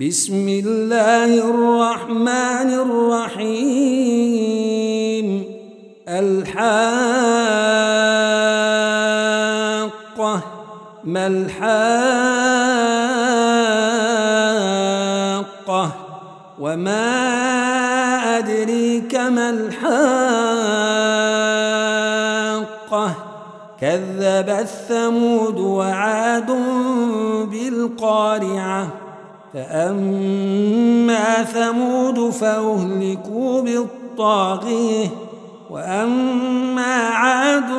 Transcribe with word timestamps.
بسم 0.00 0.48
الله 0.48 1.50
الرحمن 1.50 2.70
الرحيم. 2.80 4.64
الحاقة. 6.08 6.72
ما 11.04 11.26
الحاقة؟ 11.26 11.62
وما 16.60 17.08
أدريك 18.38 19.14
ما 19.14 19.50
الحاقة؟ 19.50 19.92
كذب 23.80 24.48
الثمود 24.48 25.58
وعاد 25.58 26.50
بالقارعة. 27.50 29.01
فأما 29.54 31.44
ثمود 31.44 32.30
فأهلكوا 32.30 33.62
بالطاغية 33.62 35.08
وأما 35.70 37.08
عاد 37.08 37.70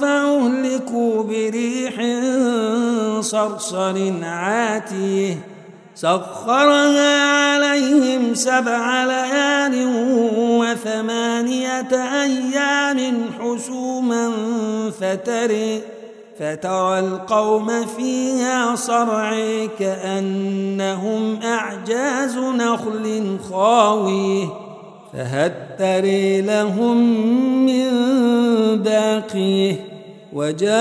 فأهلكوا 0.00 1.22
بريح 1.22 1.94
صرصر 3.20 4.12
عاتية. 4.22 5.36
سخرها 5.94 7.22
عليهم 7.22 8.34
سبع 8.34 9.04
ليال 9.04 9.88
وثمانية 10.60 11.92
أيام 12.22 13.30
حسوما 13.40 14.32
فترئ 15.00 15.95
فترى 16.38 16.98
القوم 16.98 17.86
فيها 17.86 18.74
صرعي 18.74 19.68
كأنهم 19.78 21.42
أعجاز 21.42 22.36
نخل 22.36 23.36
خاوية 23.50 24.46
فهل 25.12 25.52
تري 25.78 26.40
لهم 26.40 26.96
من 27.66 27.90
باقيه. 28.82 29.76
وجاء 30.32 30.76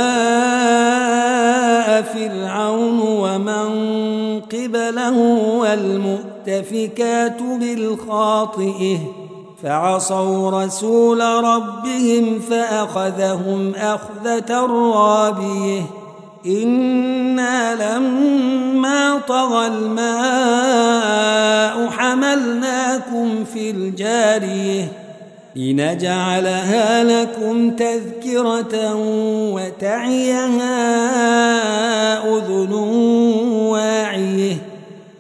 فرعون 2.01 2.99
ومن 2.99 3.69
قبله 4.41 5.17
والمؤتفكات 5.59 7.41
بالخاطئة. 7.41 9.24
فعصوا 9.65 10.63
رسول 10.63 11.21
ربهم 11.21 12.39
فأخذهم 12.49 13.73
أخذة 13.75 14.65
رابية. 14.93 15.81
إنا 16.45 17.75
لما 17.75 19.21
طغى 19.27 19.67
الماء 19.67 20.89
حملناكم 21.89 23.45
في 23.53 23.69
الجارية. 23.69 24.91
لنجعلها 25.55 27.03
لكم 27.03 27.71
تذكرة 27.71 28.95
وتعيها 29.53 30.77
أذن 32.37 32.73
واعية. 33.71 34.74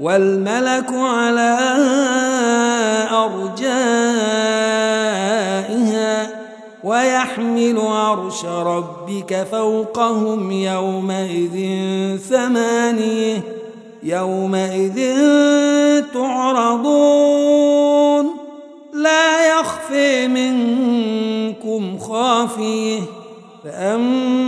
والملك 0.00 0.92
على 0.92 1.58
أرجائها 3.10 3.64
ويحمل 6.84 7.78
عرش 7.78 8.44
ربك 8.44 9.46
فوقهم 9.50 10.50
يومئذ 10.50 11.56
ثمانية 12.18 13.42
يومئذ 14.02 15.16
تعرضون. 16.14 18.26
لا 18.92 19.60
يخفي 19.60 20.28
منكم 20.28 21.98
خافية. 21.98 23.00
فأما 23.64 24.43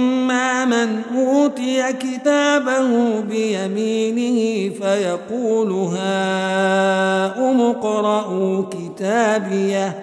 من 0.87 1.03
أوتي 1.19 1.93
كتابه 1.93 3.21
بيمينه 3.21 4.75
فيقول 4.75 5.73
هاؤم 5.73 7.61
اقرءوا 7.61 8.65
كتابيه 8.71 10.03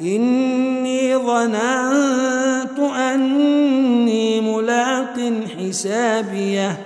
إني 0.00 1.16
ظننت 1.16 2.78
أني 2.78 4.40
ملاق 4.40 5.32
حسابيه 5.58 6.78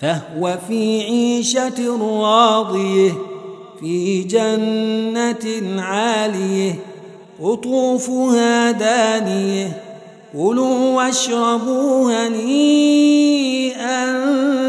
فهو 0.00 0.58
في 0.68 1.00
عيشة 1.02 1.98
راضيه 2.22 3.12
في 3.80 4.22
جنة 4.22 5.82
عاليه 5.82 6.74
قطوفها 7.42 8.70
دانيه 8.70 9.85
كلوا 10.32 10.96
واشربوا 10.96 12.12
هنيئا 12.12 14.06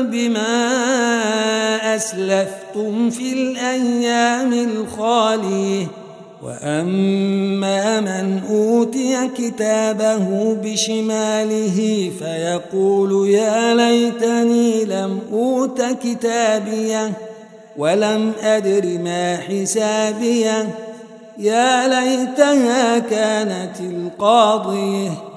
بما 0.01 0.75
أسلفتم 1.95 3.09
في 3.09 3.33
الأيام 3.33 4.53
الخالية. 4.53 5.87
وأما 6.43 8.01
من 8.01 8.41
أوتي 8.49 9.29
كتابه 9.37 10.53
بشماله 10.63 12.11
فيقول 12.19 13.29
يا 13.29 13.73
ليتني 13.75 14.85
لم 14.85 15.19
أوت 15.33 15.81
كتابيه 15.81 17.11
ولم 17.77 18.31
أدر 18.43 18.85
ما 19.03 19.37
حسابيه. 19.37 20.69
يا 21.37 21.87
ليتها 21.87 22.99
كانت 22.99 23.79
القاضية. 23.79 25.36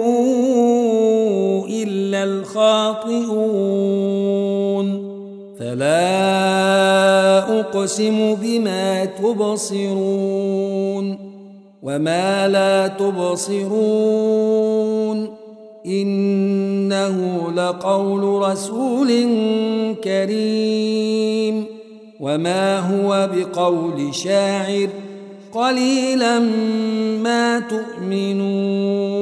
الخاطئون 3.17 5.11
فلا 5.59 7.59
أقسم 7.59 8.35
بما 8.35 9.05
تبصرون 9.05 11.17
وما 11.83 12.47
لا 12.47 12.87
تبصرون. 12.87 14.61
إنه 15.85 17.47
لقول 17.55 18.49
رسول 18.49 19.07
كريم. 20.03 21.65
وما 22.19 22.79
هو 22.79 23.29
بقول 23.35 24.15
شاعر. 24.15 24.89
قليلا 25.53 26.39
ما 27.23 27.59
تؤمنون. 27.59 29.21